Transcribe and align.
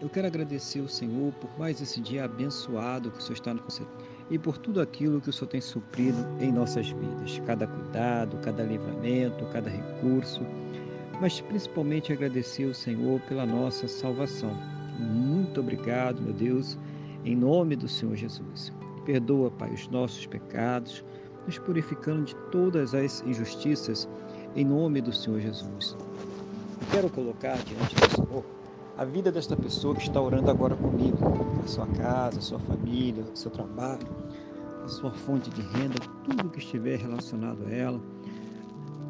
eu 0.00 0.08
quero 0.08 0.26
agradecer 0.26 0.80
ao 0.80 0.88
Senhor 0.88 1.32
por 1.34 1.50
mais 1.58 1.80
esse 1.80 2.00
dia 2.00 2.24
abençoado 2.24 3.10
que 3.10 3.18
o 3.18 3.22
Senhor 3.22 3.34
está 3.34 3.52
no 3.52 3.62
e 4.30 4.38
por 4.38 4.56
tudo 4.56 4.80
aquilo 4.80 5.20
que 5.20 5.28
o 5.28 5.32
Senhor 5.32 5.48
tem 5.48 5.60
suprido 5.60 6.18
em 6.40 6.50
nossas 6.50 6.88
vidas, 6.88 7.40
cada 7.46 7.66
cuidado, 7.66 8.38
cada 8.38 8.62
livramento, 8.62 9.44
cada 9.52 9.68
recurso, 9.68 10.40
mas 11.20 11.40
principalmente 11.42 12.12
agradecer 12.12 12.66
ao 12.66 12.72
Senhor 12.72 13.20
pela 13.22 13.44
nossa 13.44 13.86
salvação. 13.88 14.56
Muito 14.98 15.60
obrigado, 15.60 16.22
meu 16.22 16.32
Deus, 16.32 16.78
em 17.24 17.36
nome 17.36 17.76
do 17.76 17.88
Senhor 17.88 18.16
Jesus. 18.16 18.72
Perdoa, 19.04 19.50
Pai, 19.50 19.70
os 19.70 19.86
nossos 19.88 20.24
pecados, 20.26 21.04
nos 21.44 21.58
purificando 21.58 22.24
de 22.24 22.36
todas 22.50 22.94
as 22.94 23.22
injustiças, 23.26 24.08
em 24.56 24.64
nome 24.64 25.00
do 25.02 25.12
Senhor 25.12 25.40
Jesus. 25.40 25.96
quero 26.90 27.10
colocar 27.10 27.56
diante 27.64 27.94
do 27.96 28.10
Senhor 28.14 28.59
a 29.00 29.04
vida 29.06 29.32
desta 29.32 29.56
pessoa 29.56 29.94
que 29.94 30.02
está 30.02 30.20
orando 30.20 30.50
agora 30.50 30.76
comigo, 30.76 31.16
a 31.64 31.66
sua 31.66 31.86
casa, 31.86 32.38
a 32.38 32.42
sua 32.42 32.58
família, 32.58 33.24
o 33.24 33.34
seu 33.34 33.50
trabalho, 33.50 34.06
a 34.84 34.88
sua 34.88 35.10
fonte 35.10 35.48
de 35.48 35.62
renda, 35.62 35.94
tudo 36.22 36.50
que 36.50 36.58
estiver 36.58 36.98
relacionado 36.98 37.64
a 37.66 37.70
ela, 37.70 37.98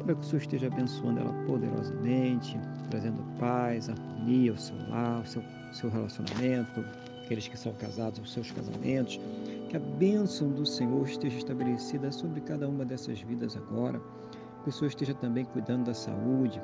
para 0.05 0.15
que 0.15 0.21
o 0.21 0.23
Senhor 0.23 0.41
esteja 0.41 0.67
abençoando 0.67 1.19
ela 1.19 1.33
poderosamente, 1.45 2.57
trazendo 2.89 3.21
paz, 3.37 3.89
harmonia 3.89 4.51
ao 4.51 4.57
seu 4.57 4.77
lar, 4.87 5.17
ao 5.17 5.25
seu, 5.25 5.43
seu 5.73 5.89
relacionamento, 5.89 6.85
aqueles 7.25 7.49
que 7.49 7.59
são 7.59 7.73
casados, 7.73 8.17
os 8.17 8.31
seus 8.31 8.49
casamentos, 8.49 9.19
que 9.67 9.75
a 9.75 9.79
bênção 9.81 10.51
do 10.51 10.65
Senhor 10.65 11.05
esteja 11.05 11.37
estabelecida 11.37 12.13
sobre 12.13 12.39
cada 12.39 12.65
uma 12.65 12.85
dessas 12.85 13.19
vidas 13.19 13.57
agora, 13.57 13.99
que 14.63 14.69
o 14.69 14.71
Senhor 14.71 14.87
esteja 14.87 15.13
também 15.13 15.43
cuidando 15.43 15.87
da 15.87 15.93
saúde, 15.93 16.61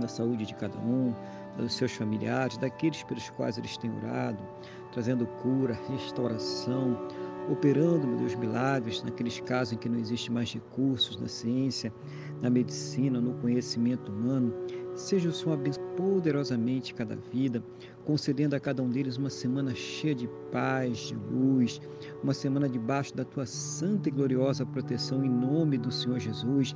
da 0.00 0.08
saúde 0.08 0.46
de 0.46 0.54
cada 0.54 0.78
um, 0.78 1.14
dos 1.56 1.74
seus 1.74 1.92
familiares, 1.92 2.56
daqueles 2.56 3.02
pelos 3.02 3.28
quais 3.30 3.58
eles 3.58 3.76
têm 3.76 3.90
orado, 3.96 4.42
trazendo 4.92 5.26
cura, 5.26 5.78
restauração, 5.88 7.08
operando, 7.50 8.06
meu 8.06 8.18
Deus, 8.18 8.34
milagres 8.34 9.02
naqueles 9.02 9.40
casos 9.40 9.72
em 9.72 9.76
que 9.76 9.88
não 9.88 9.98
existe 9.98 10.30
mais 10.30 10.52
recursos 10.52 11.16
na 11.16 11.28
ciência, 11.28 11.92
na 12.40 12.50
medicina, 12.50 13.20
no 13.20 13.34
conhecimento 13.34 14.12
humano. 14.12 14.54
Seja 14.94 15.28
o 15.28 15.32
Senhor 15.32 15.54
abençoando 15.54 15.88
poderosamente 15.98 16.94
cada 16.94 17.16
vida, 17.16 17.60
concedendo 18.04 18.54
a 18.54 18.60
cada 18.60 18.80
um 18.80 18.88
deles 18.88 19.16
uma 19.16 19.28
semana 19.28 19.74
cheia 19.74 20.14
de 20.14 20.28
paz, 20.52 20.96
de 21.08 21.14
luz, 21.16 21.80
uma 22.22 22.32
semana 22.32 22.68
debaixo 22.68 23.16
da 23.16 23.24
tua 23.24 23.44
santa 23.44 24.08
e 24.08 24.12
gloriosa 24.12 24.64
proteção 24.64 25.24
em 25.24 25.28
nome 25.28 25.76
do 25.76 25.90
Senhor 25.90 26.20
Jesus. 26.20 26.72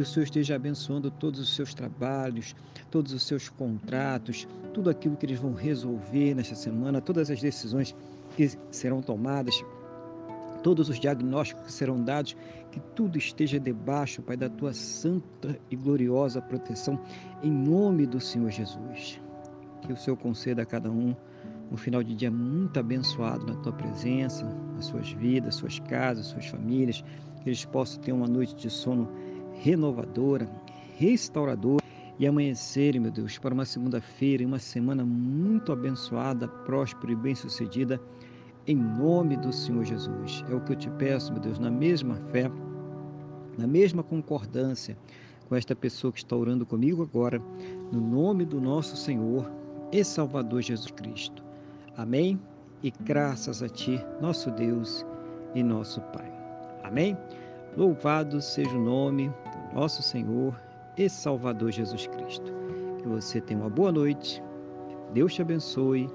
Que 0.00 0.04
o 0.04 0.06
Senhor 0.06 0.24
esteja 0.24 0.56
abençoando 0.56 1.10
todos 1.10 1.38
os 1.38 1.54
seus 1.54 1.74
trabalhos, 1.74 2.56
todos 2.90 3.12
os 3.12 3.22
seus 3.22 3.50
contratos, 3.50 4.48
tudo 4.72 4.88
aquilo 4.88 5.14
que 5.14 5.26
eles 5.26 5.38
vão 5.38 5.52
resolver 5.52 6.34
nesta 6.34 6.54
semana, 6.54 7.02
todas 7.02 7.30
as 7.30 7.38
decisões 7.38 7.94
que 8.34 8.50
serão 8.70 9.02
tomadas 9.02 9.62
todos 10.62 10.88
os 10.88 10.98
diagnósticos 10.98 11.66
que 11.66 11.72
serão 11.72 12.02
dados, 12.02 12.34
que 12.70 12.80
tudo 12.94 13.18
esteja 13.18 13.60
debaixo, 13.60 14.22
Pai, 14.22 14.38
da 14.38 14.48
tua 14.48 14.72
santa 14.72 15.58
e 15.70 15.76
gloriosa 15.76 16.40
proteção, 16.40 16.98
em 17.42 17.50
nome 17.50 18.06
do 18.06 18.20
Senhor 18.20 18.50
Jesus. 18.50 19.20
Que 19.82 19.92
o 19.92 19.96
Senhor 19.98 20.16
conceda 20.16 20.62
a 20.62 20.66
cada 20.66 20.90
um 20.90 21.14
um 21.70 21.76
final 21.76 22.02
de 22.02 22.14
dia 22.14 22.30
muito 22.30 22.80
abençoado 22.80 23.46
na 23.46 23.54
tua 23.60 23.72
presença, 23.72 24.44
nas 24.74 24.86
suas 24.86 25.12
vidas, 25.12 25.54
suas 25.54 25.78
casas, 25.78 26.26
suas 26.26 26.46
famílias, 26.46 27.04
que 27.42 27.48
eles 27.48 27.64
possam 27.64 28.00
ter 28.00 28.12
uma 28.12 28.26
noite 28.26 28.54
de 28.56 28.68
sono 28.68 29.08
renovadora, 29.62 30.50
restauradora 30.96 31.84
e 32.18 32.26
amanhecerem, 32.26 33.00
meu 33.00 33.10
Deus, 33.10 33.38
para 33.38 33.54
uma 33.54 33.64
segunda-feira 33.64 34.42
e 34.42 34.46
uma 34.46 34.58
semana 34.58 35.04
muito 35.04 35.72
abençoada, 35.72 36.48
próspera 36.48 37.12
e 37.12 37.16
bem-sucedida 37.16 38.00
em 38.66 38.76
nome 38.76 39.36
do 39.36 39.52
Senhor 39.52 39.84
Jesus. 39.84 40.44
É 40.50 40.54
o 40.54 40.60
que 40.60 40.72
eu 40.72 40.76
te 40.76 40.90
peço, 40.90 41.32
meu 41.32 41.40
Deus, 41.40 41.58
na 41.58 41.70
mesma 41.70 42.16
fé, 42.30 42.50
na 43.58 43.66
mesma 43.66 44.02
concordância 44.02 44.96
com 45.48 45.56
esta 45.56 45.74
pessoa 45.74 46.12
que 46.12 46.18
está 46.18 46.36
orando 46.36 46.64
comigo 46.64 47.02
agora, 47.02 47.42
no 47.90 48.00
nome 48.00 48.44
do 48.44 48.60
nosso 48.60 48.96
Senhor 48.96 49.50
e 49.90 50.04
Salvador 50.04 50.62
Jesus 50.62 50.90
Cristo. 50.92 51.42
Amém? 51.96 52.40
E 52.82 52.92
graças 53.02 53.62
a 53.62 53.68
Ti, 53.68 54.02
nosso 54.20 54.50
Deus 54.52 55.04
e 55.54 55.62
nosso 55.62 56.00
Pai. 56.12 56.32
Amém? 56.82 57.16
Louvado 57.76 58.40
seja 58.40 58.76
o 58.76 58.84
nome 58.84 59.32
nosso 59.72 60.02
Senhor 60.02 60.54
e 60.96 61.08
Salvador 61.08 61.70
Jesus 61.70 62.06
Cristo. 62.06 62.52
Que 62.98 63.08
você 63.08 63.40
tenha 63.40 63.60
uma 63.60 63.70
boa 63.70 63.90
noite, 63.90 64.42
Deus 65.12 65.34
te 65.34 65.42
abençoe 65.42 66.08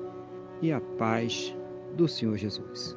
e 0.61 0.71
a 0.71 0.79
paz 0.97 1.55
do 1.95 2.07
Senhor 2.07 2.37
Jesus. 2.37 2.95